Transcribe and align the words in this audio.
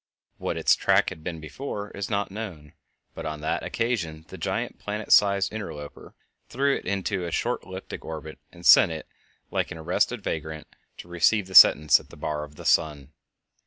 What 0.39 0.57
its 0.57 0.75
track 0.75 1.09
had 1.09 1.23
been 1.23 1.39
before 1.39 1.91
is 1.91 2.09
not 2.09 2.31
known, 2.31 2.73
but 3.13 3.27
on 3.27 3.41
that 3.41 3.61
occasion 3.61 4.25
the 4.29 4.37
giant 4.39 4.79
planet 4.79 5.11
seized 5.11 5.51
the 5.51 5.55
interloper, 5.57 6.15
threw 6.49 6.75
it 6.75 6.85
into 6.85 7.23
a 7.23 7.29
short 7.31 7.63
elliptic 7.65 8.03
orbit 8.03 8.39
and 8.51 8.65
sent 8.65 8.91
it, 8.91 9.07
like 9.51 9.69
an 9.69 9.77
arrested 9.77 10.23
vagrant, 10.23 10.75
to 10.97 11.07
receive 11.07 11.55
sentence 11.55 11.99
at 11.99 12.09
the 12.09 12.17
bar 12.17 12.43
of 12.43 12.55
the 12.55 12.65
sun. 12.65 13.13